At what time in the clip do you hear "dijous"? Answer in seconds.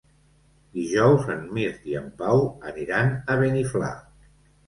0.77-1.27